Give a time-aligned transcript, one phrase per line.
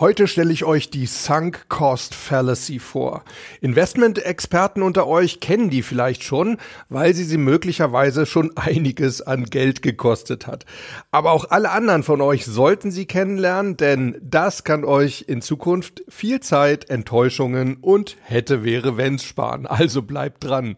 [0.00, 3.24] Heute stelle ich euch die Sunk Cost Fallacy vor.
[3.60, 9.82] Investment-Experten unter euch kennen die vielleicht schon, weil sie sie möglicherweise schon einiges an Geld
[9.82, 10.66] gekostet hat.
[11.10, 16.04] Aber auch alle anderen von euch sollten sie kennenlernen, denn das kann euch in Zukunft
[16.08, 19.66] viel Zeit, Enttäuschungen und hätte wäre wenns sparen.
[19.66, 20.76] Also bleibt dran.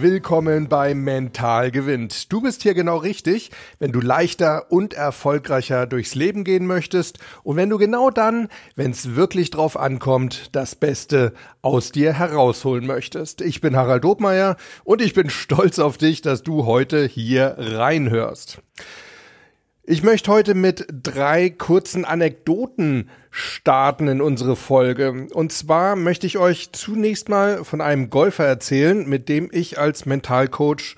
[0.00, 2.32] Willkommen bei Mental gewinnt.
[2.32, 7.56] Du bist hier genau richtig, wenn du leichter und erfolgreicher durchs Leben gehen möchtest und
[7.56, 13.40] wenn du genau dann, wenn es wirklich drauf ankommt, das Beste aus dir herausholen möchtest.
[13.40, 18.62] Ich bin Harald Dobmeier und ich bin stolz auf dich, dass du heute hier reinhörst.
[19.90, 25.28] Ich möchte heute mit drei kurzen Anekdoten starten in unsere Folge.
[25.32, 30.04] Und zwar möchte ich euch zunächst mal von einem Golfer erzählen, mit dem ich als
[30.04, 30.96] Mentalcoach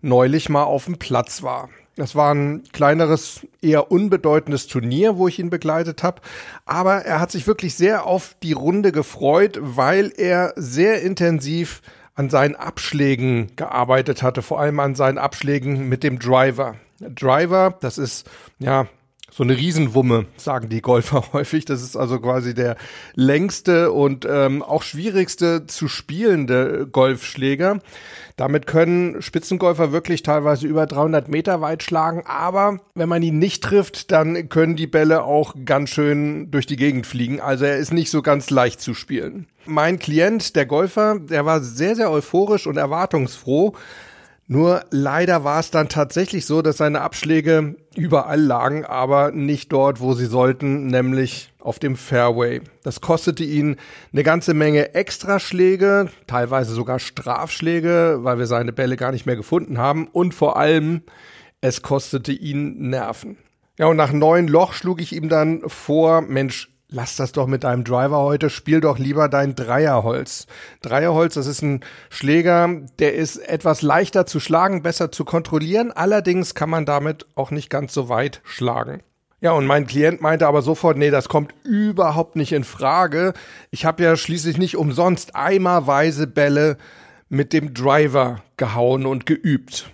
[0.00, 1.70] neulich mal auf dem Platz war.
[1.96, 6.22] Das war ein kleineres, eher unbedeutendes Turnier, wo ich ihn begleitet habe.
[6.66, 11.82] Aber er hat sich wirklich sehr auf die Runde gefreut, weil er sehr intensiv
[12.14, 16.76] an seinen Abschlägen gearbeitet hatte, vor allem an seinen Abschlägen mit dem Driver.
[17.00, 18.86] Driver, das ist ja
[19.30, 21.64] so eine Riesenwumme, sagen die Golfer häufig.
[21.64, 22.76] Das ist also quasi der
[23.14, 27.78] längste und ähm, auch schwierigste zu spielende Golfschläger.
[28.36, 33.62] Damit können Spitzengolfer wirklich teilweise über 300 Meter weit schlagen, aber wenn man ihn nicht
[33.62, 37.40] trifft, dann können die Bälle auch ganz schön durch die Gegend fliegen.
[37.40, 39.46] Also er ist nicht so ganz leicht zu spielen.
[39.66, 43.74] Mein Klient, der Golfer, der war sehr, sehr euphorisch und erwartungsfroh
[44.52, 50.00] nur leider war es dann tatsächlich so, dass seine Abschläge überall lagen, aber nicht dort,
[50.00, 52.60] wo sie sollten, nämlich auf dem Fairway.
[52.82, 53.76] Das kostete ihn
[54.12, 59.78] eine ganze Menge Extraschläge, teilweise sogar Strafschläge, weil wir seine Bälle gar nicht mehr gefunden
[59.78, 61.02] haben und vor allem
[61.60, 63.38] es kostete ihn Nerven.
[63.78, 67.64] Ja, und nach neun Loch schlug ich ihm dann vor, Mensch, lass das doch mit
[67.64, 70.46] deinem Driver heute, spiel doch lieber dein Dreierholz.
[70.82, 71.80] Dreierholz, das ist ein
[72.10, 72.68] Schläger,
[72.98, 77.70] der ist etwas leichter zu schlagen, besser zu kontrollieren, allerdings kann man damit auch nicht
[77.70, 79.02] ganz so weit schlagen.
[79.40, 83.32] Ja, und mein Klient meinte aber sofort, nee, das kommt überhaupt nicht in Frage.
[83.70, 86.76] Ich habe ja schließlich nicht umsonst eimerweise Bälle
[87.30, 89.90] mit dem Driver gehauen und geübt.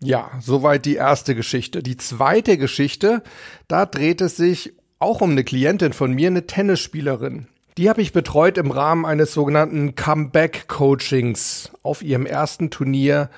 [0.00, 1.84] Ja, soweit die erste Geschichte.
[1.84, 3.22] Die zweite Geschichte,
[3.68, 7.46] da dreht es sich auch um eine Klientin von mir, eine Tennisspielerin.
[7.76, 13.30] Die habe ich betreut im Rahmen eines sogenannten Comeback-Coachings auf ihrem ersten Turnier.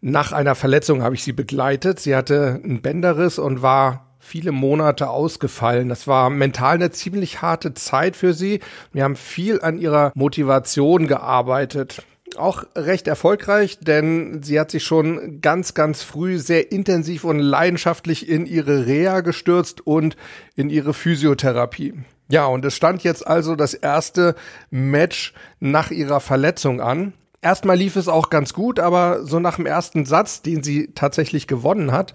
[0.00, 2.00] Nach einer Verletzung habe ich sie begleitet.
[2.00, 5.88] Sie hatte einen Bänderriss und war viele Monate ausgefallen.
[5.88, 8.60] Das war mental eine ziemlich harte Zeit für sie.
[8.92, 12.02] Wir haben viel an ihrer Motivation gearbeitet
[12.38, 18.28] auch recht erfolgreich, denn sie hat sich schon ganz, ganz früh sehr intensiv und leidenschaftlich
[18.28, 20.16] in ihre Reha gestürzt und
[20.56, 21.94] in ihre Physiotherapie.
[22.28, 24.36] Ja, und es stand jetzt also das erste
[24.70, 27.12] Match nach ihrer Verletzung an.
[27.42, 31.46] Erstmal lief es auch ganz gut, aber so nach dem ersten Satz, den sie tatsächlich
[31.46, 32.12] gewonnen hat,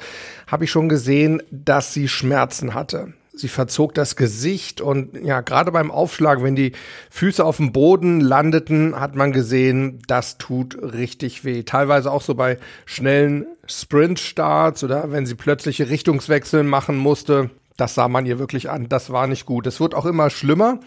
[0.48, 3.14] habe ich schon gesehen, dass sie Schmerzen hatte.
[3.36, 6.72] Sie verzog das Gesicht und ja, gerade beim Aufschlag, wenn die
[7.10, 11.64] Füße auf dem Boden landeten, hat man gesehen, das tut richtig weh.
[11.64, 17.50] Teilweise auch so bei schnellen Sprintstarts oder wenn sie plötzliche Richtungswechsel machen musste.
[17.78, 18.88] Das sah man ihr wirklich an.
[18.88, 19.68] Das war nicht gut.
[19.68, 20.80] Es wird auch immer schlimmer.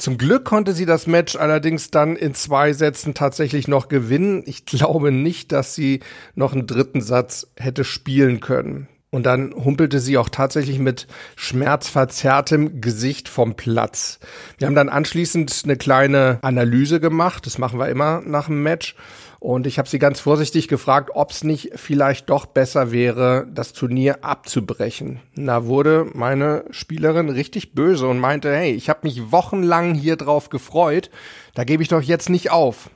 [0.00, 4.42] Zum Glück konnte sie das Match allerdings dann in zwei Sätzen tatsächlich noch gewinnen.
[4.46, 6.00] Ich glaube nicht, dass sie
[6.34, 8.88] noch einen dritten Satz hätte spielen können.
[9.12, 14.20] Und dann humpelte sie auch tatsächlich mit schmerzverzerrtem Gesicht vom Platz.
[14.58, 17.44] Wir haben dann anschließend eine kleine Analyse gemacht.
[17.44, 18.94] Das machen wir immer nach dem Match.
[19.40, 23.72] Und ich habe sie ganz vorsichtig gefragt, ob es nicht vielleicht doch besser wäre, das
[23.72, 25.18] Turnier abzubrechen.
[25.34, 30.50] Da wurde meine Spielerin richtig böse und meinte, hey, ich habe mich wochenlang hier drauf
[30.50, 31.10] gefreut,
[31.54, 32.90] da gebe ich doch jetzt nicht auf.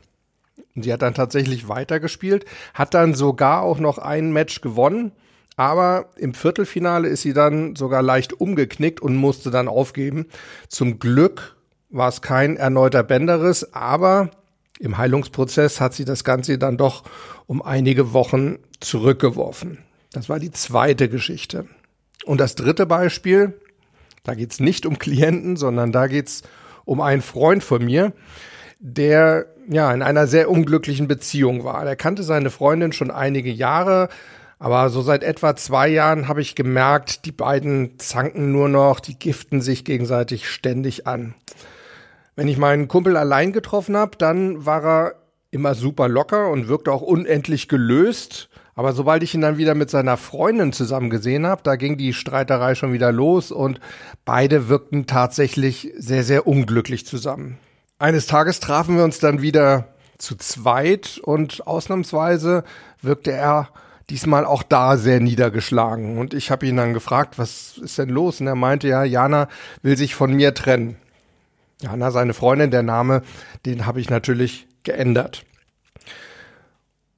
[0.77, 2.45] Und sie hat dann tatsächlich weitergespielt,
[2.75, 5.13] hat dann sogar auch noch ein Match gewonnen
[5.57, 10.27] aber im Viertelfinale ist sie dann sogar leicht umgeknickt und musste dann aufgeben.
[10.69, 11.57] Zum Glück
[11.91, 14.31] war es kein erneuter Bänderriss, aber
[14.81, 17.05] im Heilungsprozess hat sie das Ganze dann doch
[17.47, 19.79] um einige Wochen zurückgeworfen.
[20.13, 21.67] Das war die zweite Geschichte.
[22.25, 23.61] Und das dritte Beispiel,
[24.25, 26.43] da geht's nicht um Klienten, sondern da geht's
[26.85, 28.13] um einen Freund von mir,
[28.81, 31.87] der ja in einer sehr unglücklichen Beziehung war.
[31.87, 34.09] Er kannte seine Freundin schon einige Jahre,
[34.59, 39.19] aber so seit etwa zwei Jahren habe ich gemerkt, die beiden zanken nur noch, die
[39.19, 41.35] giften sich gegenseitig ständig an.
[42.37, 45.15] Wenn ich meinen Kumpel allein getroffen habe, dann war er
[45.51, 48.49] immer super locker und wirkte auch unendlich gelöst.
[48.75, 52.13] Aber sobald ich ihn dann wieder mit seiner Freundin zusammen gesehen habe, da ging die
[52.13, 53.79] Streiterei schon wieder los und
[54.25, 57.59] beide wirkten tatsächlich sehr, sehr unglücklich zusammen.
[58.01, 62.65] Eines Tages trafen wir uns dann wieder zu zweit und ausnahmsweise
[63.01, 63.69] wirkte er
[64.11, 66.19] diesmal auch da sehr niedergeschlagen.
[66.19, 68.41] Und ich habe ihn dann gefragt, was ist denn los?
[68.41, 69.49] Und er meinte, ja, Jana
[69.83, 70.97] will sich von mir trennen.
[71.81, 73.23] Jana, seine Freundin, der Name,
[73.67, 75.45] den habe ich natürlich geändert.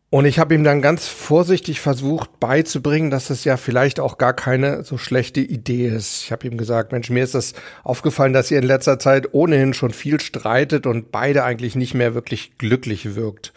[0.09, 4.33] Und ich habe ihm dann ganz vorsichtig versucht beizubringen, dass es ja vielleicht auch gar
[4.33, 6.23] keine so schlechte Idee ist.
[6.23, 9.75] Ich habe ihm gesagt, Mensch, mir ist das aufgefallen, dass ihr in letzter Zeit ohnehin
[9.75, 13.53] schon viel streitet und beide eigentlich nicht mehr wirklich glücklich wirkt.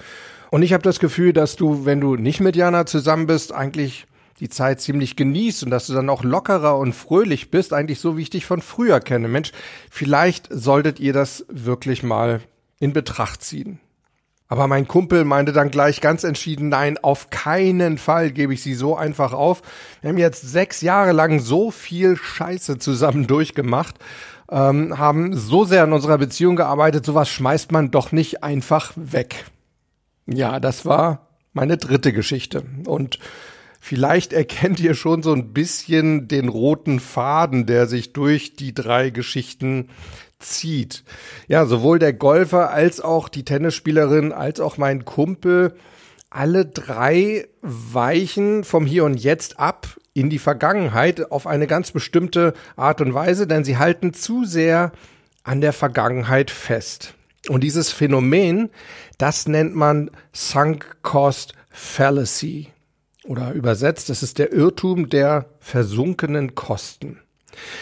[0.52, 4.08] Und ich habe das Gefühl, dass du, wenn du nicht mit Jana zusammen bist, eigentlich
[4.40, 8.18] die Zeit ziemlich genießt und dass du dann auch lockerer und fröhlich bist, eigentlich so
[8.18, 9.28] wie ich dich von früher kenne.
[9.28, 9.52] Mensch,
[9.90, 12.42] vielleicht solltet ihr das wirklich mal
[12.80, 13.80] in Betracht ziehen.
[14.48, 18.74] Aber mein Kumpel meinte dann gleich ganz entschieden, nein, auf keinen Fall gebe ich sie
[18.74, 19.62] so einfach auf.
[20.02, 23.96] Wir haben jetzt sechs Jahre lang so viel Scheiße zusammen durchgemacht,
[24.50, 29.46] ähm, haben so sehr an unserer Beziehung gearbeitet, sowas schmeißt man doch nicht einfach weg.
[30.32, 32.64] Ja, das war meine dritte Geschichte.
[32.86, 33.20] Und
[33.80, 39.10] vielleicht erkennt ihr schon so ein bisschen den roten Faden, der sich durch die drei
[39.10, 39.90] Geschichten
[40.40, 41.04] zieht.
[41.48, 45.76] Ja, sowohl der Golfer als auch die Tennisspielerin als auch mein Kumpel,
[46.30, 52.54] alle drei weichen vom Hier und Jetzt ab in die Vergangenheit auf eine ganz bestimmte
[52.76, 54.92] Art und Weise, denn sie halten zu sehr
[55.44, 57.16] an der Vergangenheit fest.
[57.48, 58.70] Und dieses Phänomen,
[59.18, 62.68] das nennt man Sunk Cost Fallacy.
[63.24, 67.20] Oder übersetzt, das ist der Irrtum der versunkenen Kosten.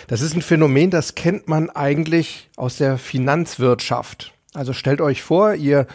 [0.08, 4.34] Das ist ein Phänomen, das kennt man eigentlich aus der Finanzwirtschaft.
[4.54, 5.88] Also stellt euch vor, ihr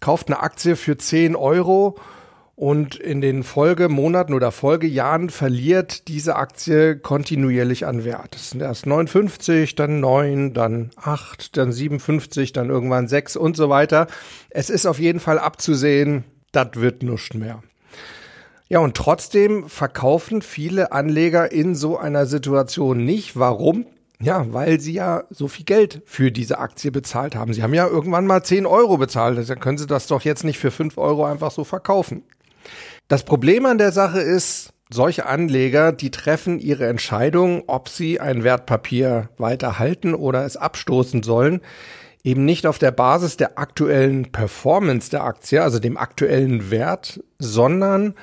[0.00, 1.96] kauft eine Aktie für 10 Euro
[2.60, 8.36] und in den Folgemonaten oder Folgejahren verliert diese Aktie kontinuierlich an Wert.
[8.36, 13.70] Es sind erst 59, dann 9, dann 8, dann 57, dann irgendwann 6 und so
[13.70, 14.08] weiter.
[14.50, 17.62] Es ist auf jeden Fall abzusehen, das wird nichts mehr.
[18.68, 23.38] Ja, und trotzdem verkaufen viele Anleger in so einer Situation nicht.
[23.38, 23.86] Warum?
[24.20, 27.54] Ja, weil sie ja so viel Geld für diese Aktie bezahlt haben.
[27.54, 29.48] Sie haben ja irgendwann mal 10 Euro bezahlt.
[29.48, 32.22] Dann können sie das doch jetzt nicht für 5 Euro einfach so verkaufen.
[33.08, 38.42] Das Problem an der Sache ist, solche Anleger, die treffen ihre Entscheidung, ob sie ein
[38.42, 41.60] Wertpapier weiter halten oder es abstoßen sollen,
[42.24, 48.14] eben nicht auf der Basis der aktuellen Performance der Aktie, also dem aktuellen Wert, sondern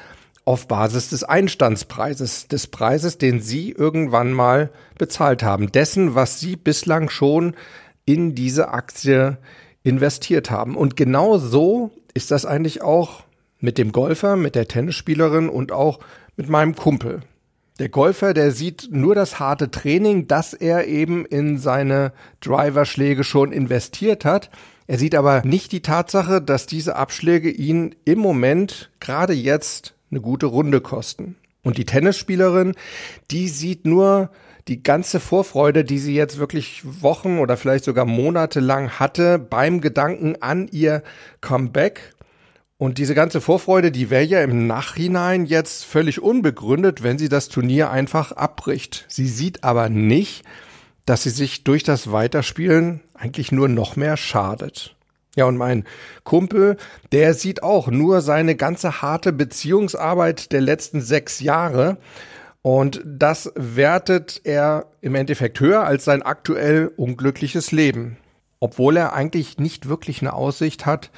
[0.45, 6.55] auf Basis des Einstandspreises, des Preises, den Sie irgendwann mal bezahlt haben, dessen, was Sie
[6.55, 7.55] bislang schon
[8.05, 9.37] in diese Aktie
[9.83, 10.77] investiert haben.
[10.77, 13.23] Und genau so ist das eigentlich auch
[13.59, 15.99] mit dem Golfer, mit der Tennisspielerin und auch
[16.35, 17.21] mit meinem Kumpel.
[17.79, 22.11] Der Golfer, der sieht nur das harte Training, das er eben in seine
[22.41, 24.49] Driverschläge schon investiert hat.
[24.87, 30.21] Er sieht aber nicht die Tatsache, dass diese Abschläge ihn im Moment, gerade jetzt, eine
[30.21, 31.35] gute Runde kosten.
[31.63, 32.73] Und die Tennisspielerin,
[33.29, 34.31] die sieht nur
[34.67, 39.81] die ganze Vorfreude, die sie jetzt wirklich Wochen oder vielleicht sogar Monate lang hatte beim
[39.81, 41.03] Gedanken an ihr
[41.41, 42.13] Comeback.
[42.79, 47.49] Und diese ganze Vorfreude, die wäre ja im Nachhinein jetzt völlig unbegründet, wenn sie das
[47.49, 49.05] Turnier einfach abbricht.
[49.07, 50.43] Sie sieht aber nicht,
[51.05, 54.95] dass sie sich durch das Weiterspielen eigentlich nur noch mehr schadet.
[55.35, 55.85] Ja, und mein
[56.23, 56.77] Kumpel,
[57.11, 61.97] der sieht auch nur seine ganze harte Beziehungsarbeit der letzten sechs Jahre.
[62.61, 68.17] Und das wertet er im Endeffekt höher als sein aktuell unglückliches Leben.
[68.59, 71.11] Obwohl er eigentlich nicht wirklich eine Aussicht hat,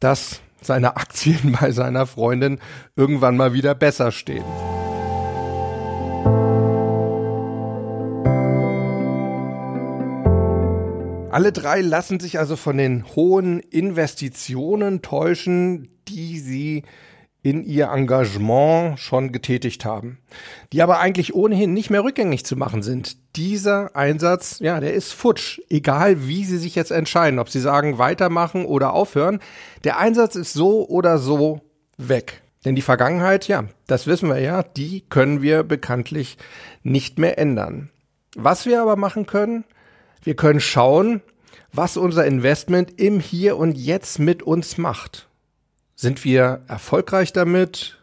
[0.00, 2.58] dass seine Aktien bei seiner Freundin
[2.96, 4.44] irgendwann mal wieder besser stehen.
[11.32, 16.82] Alle drei lassen sich also von den hohen Investitionen täuschen, die sie
[17.42, 20.18] in ihr Engagement schon getätigt haben,
[20.72, 23.16] die aber eigentlich ohnehin nicht mehr rückgängig zu machen sind.
[23.36, 27.98] Dieser Einsatz, ja, der ist futsch, egal wie sie sich jetzt entscheiden, ob sie sagen
[27.98, 29.40] weitermachen oder aufhören,
[29.82, 31.60] der Einsatz ist so oder so
[31.98, 32.42] weg.
[32.64, 36.38] Denn die Vergangenheit, ja, das wissen wir ja, die können wir bekanntlich
[36.84, 37.90] nicht mehr ändern.
[38.36, 39.64] Was wir aber machen können,
[40.22, 41.22] wir können schauen,
[41.72, 45.28] was unser Investment im Hier und Jetzt mit uns macht.
[46.02, 47.96] Sind wir erfolgreich damit?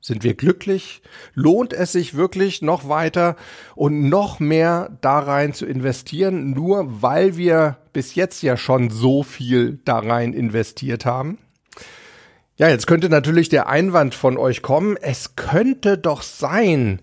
[0.00, 1.02] Sind wir glücklich?
[1.34, 3.36] Lohnt es sich wirklich noch weiter
[3.76, 9.22] und noch mehr da rein zu investieren, nur weil wir bis jetzt ja schon so
[9.22, 11.38] viel da rein investiert haben?
[12.56, 16.98] Ja, jetzt könnte natürlich der Einwand von euch kommen, es könnte doch sein,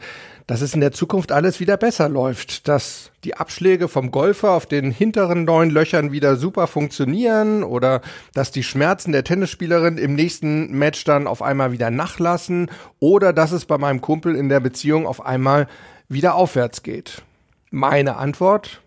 [0.51, 4.65] dass es in der Zukunft alles wieder besser läuft, dass die Abschläge vom Golfer auf
[4.65, 8.01] den hinteren neun Löchern wieder super funktionieren oder
[8.34, 13.53] dass die Schmerzen der Tennisspielerin im nächsten Match dann auf einmal wieder nachlassen oder dass
[13.53, 15.67] es bei meinem Kumpel in der Beziehung auf einmal
[16.10, 17.22] wieder aufwärts geht.
[17.70, 18.81] Meine Antwort?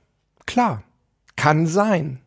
[0.45, 0.83] Klar,
[1.35, 2.21] kann sein.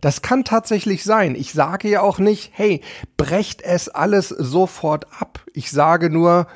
[0.00, 1.34] Das kann tatsächlich sein.
[1.34, 2.82] Ich sage ja auch nicht, hey,
[3.16, 5.44] brecht es alles sofort ab.
[5.54, 6.46] Ich sage nur,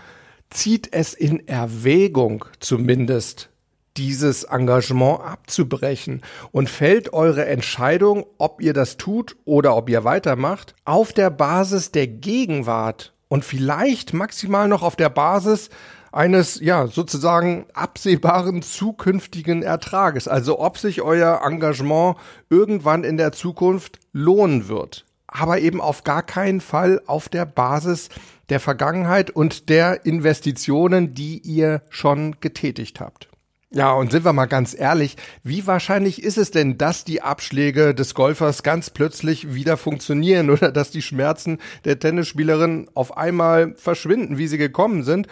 [0.51, 3.51] zieht es in Erwägung zumindest,
[3.97, 10.75] dieses Engagement abzubrechen und fällt eure Entscheidung, ob ihr das tut oder ob ihr weitermacht,
[10.85, 15.71] auf der Basis der Gegenwart und vielleicht maximal noch auf der Basis
[16.13, 20.29] eines, ja, sozusagen absehbaren zukünftigen Ertrages.
[20.29, 22.17] Also ob sich euer Engagement
[22.51, 25.05] irgendwann in der Zukunft lohnen wird.
[25.27, 28.09] Aber eben auf gar keinen Fall auf der Basis
[28.49, 33.29] der Vergangenheit und der Investitionen, die ihr schon getätigt habt.
[33.75, 37.93] Ja, und sind wir mal ganz ehrlich, wie wahrscheinlich ist es denn, dass die Abschläge
[37.93, 44.39] des Golfers ganz plötzlich wieder funktionieren oder dass die Schmerzen der Tennisspielerin auf einmal verschwinden,
[44.39, 45.27] wie sie gekommen sind?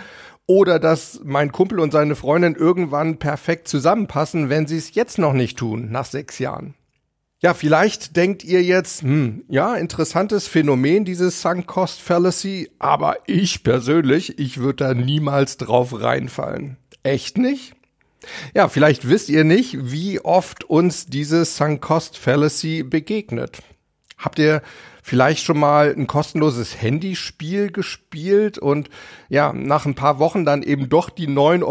[0.47, 5.35] Oder dass mein Kumpel und seine Freundin irgendwann perfekt zusammenpassen, wenn sie es jetzt noch
[5.35, 6.75] nicht tun, nach sechs Jahren.
[7.43, 13.65] Ja, vielleicht denkt ihr jetzt, hm, ja, interessantes Phänomen, dieses Sunk Cost Fallacy, aber ich
[13.65, 16.77] persönlich, ich würde da niemals drauf reinfallen.
[17.03, 17.75] Echt nicht?
[18.55, 23.59] Ja, vielleicht wisst ihr nicht, wie oft uns diese Sunk Cost Fallacy begegnet.
[24.19, 24.63] Habt ihr
[25.03, 28.89] vielleicht schon mal ein kostenloses Handyspiel gespielt und
[29.29, 31.65] ja, nach ein paar Wochen dann eben doch die 9,99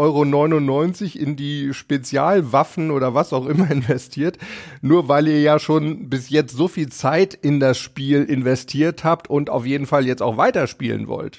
[1.16, 4.38] Euro in die Spezialwaffen oder was auch immer investiert,
[4.82, 9.28] nur weil ihr ja schon bis jetzt so viel Zeit in das Spiel investiert habt
[9.30, 11.38] und auf jeden Fall jetzt auch weiterspielen wollt.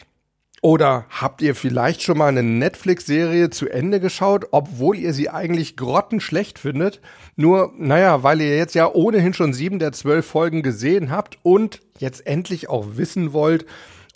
[0.64, 5.76] Oder habt ihr vielleicht schon mal eine Netflix-Serie zu Ende geschaut, obwohl ihr sie eigentlich
[5.76, 7.02] grottenschlecht findet?
[7.36, 11.82] Nur, naja, weil ihr jetzt ja ohnehin schon sieben der zwölf Folgen gesehen habt und
[12.00, 13.66] jetzt endlich auch wissen wollt,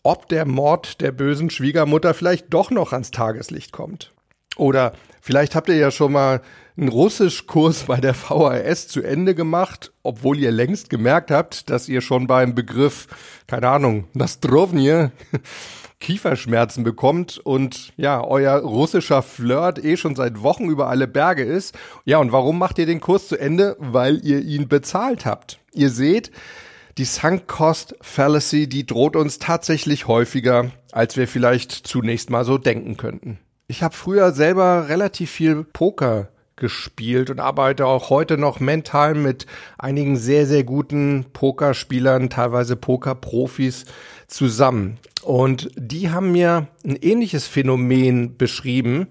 [0.03, 4.13] ob der Mord der bösen Schwiegermutter vielleicht doch noch ans Tageslicht kommt.
[4.55, 6.41] Oder vielleicht habt ihr ja schon mal
[6.77, 11.99] einen Russischkurs bei der VHS zu Ende gemacht, obwohl ihr längst gemerkt habt, dass ihr
[11.99, 13.07] schon beim Begriff,
[13.47, 15.09] keine Ahnung, Nastrovnie
[15.99, 21.75] Kieferschmerzen bekommt und ja, euer russischer Flirt eh schon seit Wochen über alle Berge ist.
[22.05, 23.75] Ja, und warum macht ihr den Kurs zu Ende?
[23.79, 25.59] Weil ihr ihn bezahlt habt.
[25.73, 26.31] Ihr seht,
[26.97, 32.57] die Sunk Cost Fallacy, die droht uns tatsächlich häufiger, als wir vielleicht zunächst mal so
[32.57, 33.39] denken könnten.
[33.67, 39.45] Ich habe früher selber relativ viel Poker gespielt und arbeite auch heute noch mental mit
[39.77, 43.85] einigen sehr, sehr guten Pokerspielern, teilweise Pokerprofis
[44.27, 44.97] zusammen.
[45.23, 49.07] Und die haben mir ein ähnliches Phänomen beschrieben.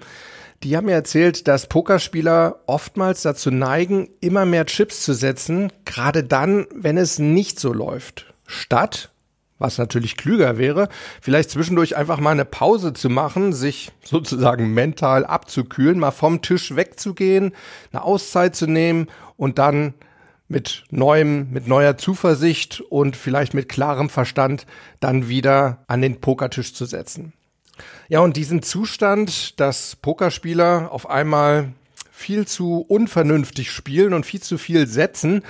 [0.62, 6.24] Die haben mir erzählt, dass Pokerspieler oftmals dazu neigen, immer mehr Chips zu setzen, gerade
[6.24, 8.32] dann, wenn es nicht so läuft.
[8.46, 9.10] Statt
[9.58, 10.88] was natürlich klüger wäre,
[11.20, 16.76] vielleicht zwischendurch einfach mal eine Pause zu machen, sich sozusagen mental abzukühlen, mal vom Tisch
[16.76, 17.52] wegzugehen,
[17.92, 19.94] eine Auszeit zu nehmen und dann
[20.48, 24.66] mit neuem, mit neuer Zuversicht und vielleicht mit klarem Verstand
[25.00, 27.32] dann wieder an den Pokertisch zu setzen.
[28.08, 31.72] Ja, und diesen Zustand, dass Pokerspieler auf einmal
[32.16, 35.42] viel zu unvernünftig spielen und viel zu viel setzen,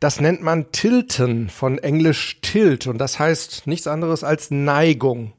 [0.00, 5.32] das nennt man Tilten von Englisch Tilt und das heißt nichts anderes als Neigung.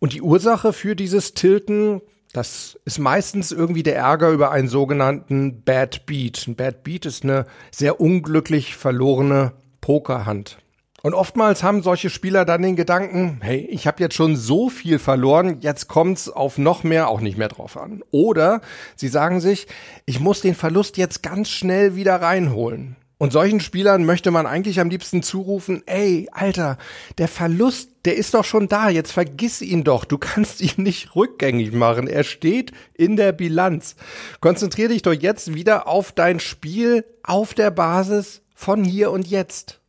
[0.00, 2.02] Und die Ursache für dieses Tilten,
[2.32, 6.48] das ist meistens irgendwie der Ärger über einen sogenannten Bad Beat.
[6.48, 10.58] Ein Bad Beat ist eine sehr unglücklich verlorene Pokerhand.
[11.06, 14.98] Und oftmals haben solche Spieler dann den Gedanken, hey, ich habe jetzt schon so viel
[14.98, 18.02] verloren, jetzt kommt's auf noch mehr auch nicht mehr drauf an.
[18.10, 18.60] Oder
[18.96, 19.68] sie sagen sich,
[20.04, 22.96] ich muss den Verlust jetzt ganz schnell wieder reinholen.
[23.18, 26.76] Und solchen Spielern möchte man eigentlich am liebsten zurufen, ey, Alter,
[27.18, 31.14] der Verlust, der ist doch schon da, jetzt vergiss ihn doch, du kannst ihn nicht
[31.14, 33.94] rückgängig machen, er steht in der Bilanz.
[34.40, 39.80] Konzentrier dich doch jetzt wieder auf dein Spiel auf der Basis von hier und jetzt.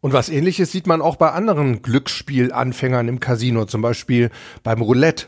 [0.00, 4.30] Und was ähnliches sieht man auch bei anderen Glücksspielanfängern im Casino, zum Beispiel
[4.62, 5.26] beim Roulette.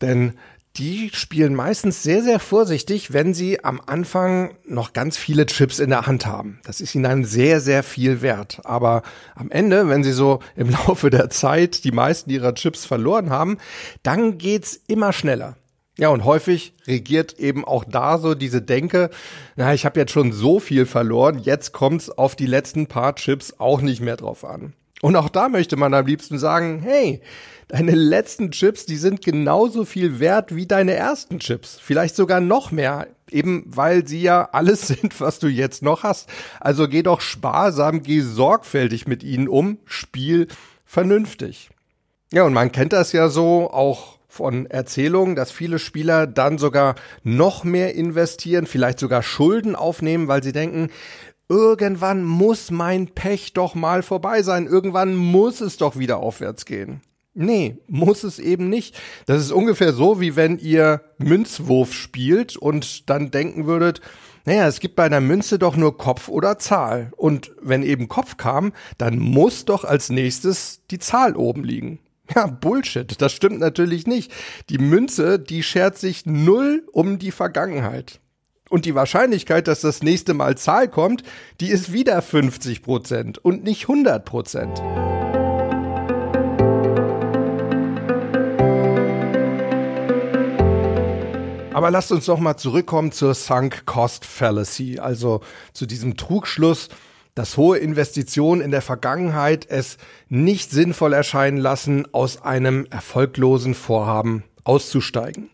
[0.00, 0.34] Denn
[0.76, 5.90] die spielen meistens sehr, sehr vorsichtig, wenn sie am Anfang noch ganz viele Chips in
[5.90, 6.60] der Hand haben.
[6.64, 8.60] Das ist ihnen dann sehr, sehr viel wert.
[8.64, 9.02] Aber
[9.34, 13.58] am Ende, wenn sie so im Laufe der Zeit die meisten ihrer Chips verloren haben,
[14.02, 15.56] dann geht's immer schneller.
[15.98, 19.08] Ja, und häufig regiert eben auch da so diese Denke,
[19.56, 23.54] na, ich habe jetzt schon so viel verloren, jetzt kommt's auf die letzten paar Chips
[23.58, 24.74] auch nicht mehr drauf an.
[25.00, 27.20] Und auch da möchte man am liebsten sagen, hey,
[27.68, 31.78] deine letzten Chips, die sind genauso viel wert wie deine ersten Chips.
[31.80, 36.28] Vielleicht sogar noch mehr, eben weil sie ja alles sind, was du jetzt noch hast.
[36.60, 40.48] Also geh doch sparsam, geh sorgfältig mit ihnen um, spiel
[40.84, 41.70] vernünftig.
[42.32, 46.94] Ja, und man kennt das ja so auch von Erzählungen, dass viele Spieler dann sogar
[47.24, 50.90] noch mehr investieren, vielleicht sogar Schulden aufnehmen, weil sie denken,
[51.48, 57.00] irgendwann muss mein Pech doch mal vorbei sein, irgendwann muss es doch wieder aufwärts gehen.
[57.38, 58.98] Nee, muss es eben nicht.
[59.26, 64.00] Das ist ungefähr so, wie wenn ihr Münzwurf spielt und dann denken würdet,
[64.46, 67.10] naja, es gibt bei einer Münze doch nur Kopf oder Zahl.
[67.16, 71.98] Und wenn eben Kopf kam, dann muss doch als nächstes die Zahl oben liegen.
[72.34, 73.20] Ja, Bullshit.
[73.20, 74.32] Das stimmt natürlich nicht.
[74.68, 78.20] Die Münze, die schert sich null um die Vergangenheit.
[78.68, 81.22] Und die Wahrscheinlichkeit, dass das nächste Mal Zahl kommt,
[81.60, 84.82] die ist wieder 50 Prozent und nicht 100 Prozent.
[91.72, 95.42] Aber lasst uns doch mal zurückkommen zur Sunk Cost Fallacy, also
[95.74, 96.88] zu diesem Trugschluss,
[97.36, 104.42] dass hohe Investitionen in der Vergangenheit es nicht sinnvoll erscheinen lassen, aus einem erfolglosen Vorhaben
[104.64, 105.50] auszusteigen.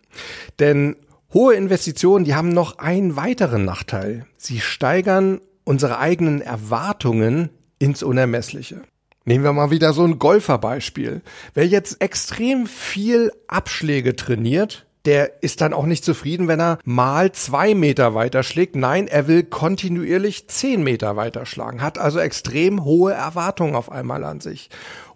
[0.58, 0.96] Denn
[1.34, 4.26] hohe Investitionen, die haben noch einen weiteren Nachteil.
[4.38, 8.82] Sie steigern unsere eigenen Erwartungen ins Unermessliche.
[9.24, 11.20] Nehmen wir mal wieder so ein Golferbeispiel.
[11.52, 17.32] Wer jetzt extrem viel Abschläge trainiert, der ist dann auch nicht zufrieden, wenn er mal
[17.32, 18.76] zwei Meter weiter schlägt.
[18.76, 24.24] Nein, er will kontinuierlich zehn Meter weiter schlagen, hat also extrem hohe Erwartungen auf einmal
[24.24, 24.70] an sich.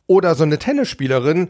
[0.09, 1.49] Oder so eine Tennisspielerin,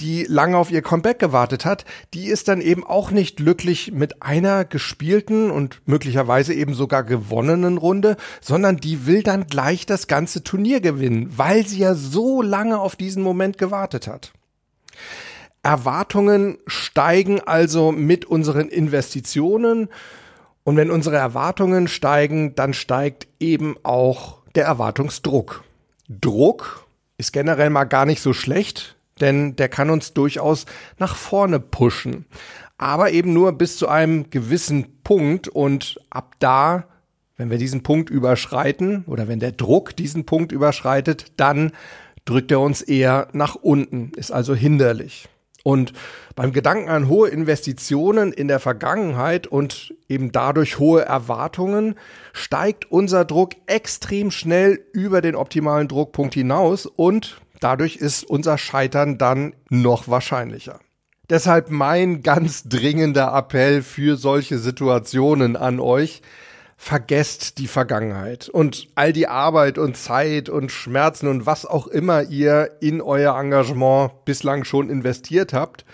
[0.00, 4.22] die lange auf ihr Comeback gewartet hat, die ist dann eben auch nicht glücklich mit
[4.22, 10.42] einer gespielten und möglicherweise eben sogar gewonnenen Runde, sondern die will dann gleich das ganze
[10.42, 14.32] Turnier gewinnen, weil sie ja so lange auf diesen Moment gewartet hat.
[15.62, 19.88] Erwartungen steigen also mit unseren Investitionen.
[20.64, 25.64] Und wenn unsere Erwartungen steigen, dann steigt eben auch der Erwartungsdruck.
[26.08, 30.66] Druck ist generell mal gar nicht so schlecht, denn der kann uns durchaus
[30.98, 32.26] nach vorne pushen.
[32.76, 36.84] Aber eben nur bis zu einem gewissen Punkt und ab da,
[37.36, 41.72] wenn wir diesen Punkt überschreiten oder wenn der Druck diesen Punkt überschreitet, dann
[42.24, 45.28] drückt er uns eher nach unten, ist also hinderlich.
[45.68, 45.92] Und
[46.34, 51.96] beim Gedanken an hohe Investitionen in der Vergangenheit und eben dadurch hohe Erwartungen
[52.32, 59.18] steigt unser Druck extrem schnell über den optimalen Druckpunkt hinaus und dadurch ist unser Scheitern
[59.18, 60.80] dann noch wahrscheinlicher.
[61.28, 66.22] Deshalb mein ganz dringender Appell für solche Situationen an euch
[66.80, 72.22] vergesst die Vergangenheit und all die Arbeit und Zeit und Schmerzen und was auch immer
[72.22, 75.84] ihr in euer Engagement bislang schon investiert habt.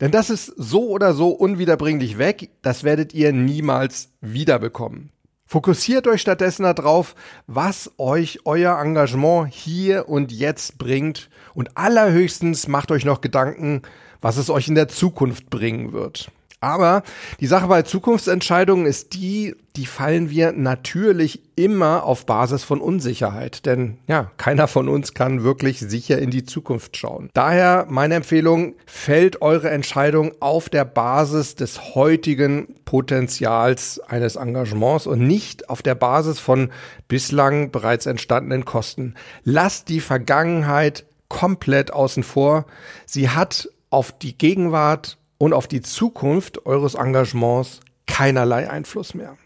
[0.00, 5.12] Denn das ist so oder so unwiederbringlich weg, das werdet ihr niemals wiederbekommen.
[5.46, 7.14] Fokussiert euch stattdessen darauf,
[7.46, 13.82] was euch euer Engagement hier und jetzt bringt und allerhöchstens macht euch noch Gedanken,
[14.20, 16.32] was es euch in der Zukunft bringen wird.
[16.62, 17.02] Aber
[17.40, 23.66] die Sache bei Zukunftsentscheidungen ist die, die fallen wir natürlich immer auf Basis von Unsicherheit.
[23.66, 27.30] Denn ja, keiner von uns kann wirklich sicher in die Zukunft schauen.
[27.34, 35.26] Daher meine Empfehlung, fällt eure Entscheidung auf der Basis des heutigen Potenzials eines Engagements und
[35.26, 36.70] nicht auf der Basis von
[37.08, 39.14] bislang bereits entstandenen Kosten.
[39.42, 42.66] Lasst die Vergangenheit komplett außen vor.
[43.04, 49.36] Sie hat auf die Gegenwart und auf die Zukunft eures Engagements keinerlei Einfluss mehr.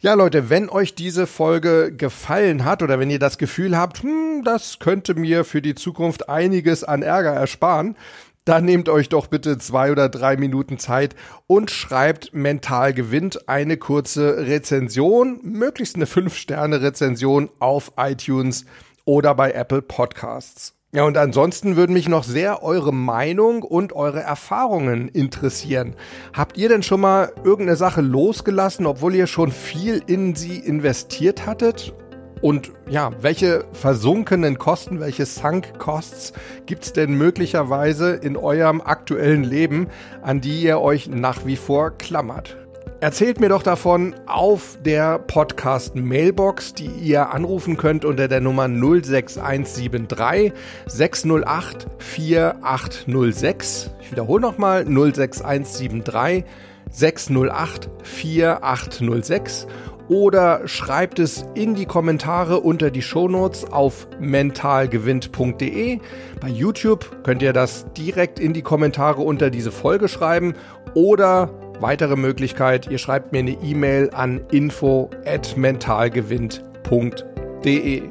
[0.00, 4.44] Ja, Leute, wenn euch diese Folge gefallen hat oder wenn ihr das Gefühl habt, hm,
[4.46, 7.98] das könnte mir für die Zukunft einiges an Ärger ersparen,
[8.46, 13.76] dann nehmt euch doch bitte zwei oder drei Minuten Zeit und schreibt Mental gewinnt eine
[13.76, 18.64] kurze Rezension, möglichst eine 5-Sterne-Rezension auf iTunes
[19.04, 20.72] oder bei Apple Podcasts.
[20.94, 25.96] Ja, und ansonsten würden mich noch sehr eure Meinung und eure Erfahrungen interessieren.
[26.34, 31.46] Habt ihr denn schon mal irgendeine Sache losgelassen, obwohl ihr schon viel in sie investiert
[31.46, 31.94] hattet?
[32.42, 36.34] Und ja, welche versunkenen Kosten, welche Sunk Costs
[36.66, 39.88] gibt's denn möglicherweise in eurem aktuellen Leben,
[40.20, 42.61] an die ihr euch nach wie vor klammert?
[43.02, 48.68] Erzählt mir doch davon auf der Podcast Mailbox, die ihr anrufen könnt unter der Nummer
[48.68, 50.52] 06173
[50.86, 53.90] 608 4806.
[54.02, 56.44] Ich wiederhole nochmal 06173
[56.92, 59.66] 608 4806
[60.08, 65.98] oder schreibt es in die Kommentare unter die Shownotes auf mentalgewinnt.de.
[66.40, 70.54] Bei YouTube könnt ihr das direkt in die Kommentare unter diese Folge schreiben
[70.94, 78.02] oder weitere Möglichkeit, ihr schreibt mir eine E-Mail an info at mentalgewinnt.de.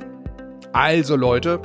[0.73, 1.59] Also Leute,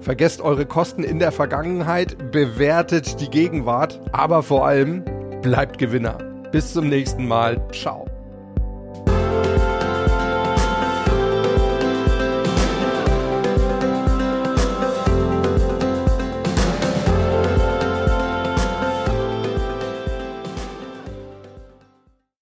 [0.00, 5.04] vergesst eure Kosten in der Vergangenheit, bewertet die Gegenwart, aber vor allem
[5.40, 6.18] bleibt Gewinner.
[6.52, 7.60] Bis zum nächsten Mal.
[7.72, 8.11] Ciao.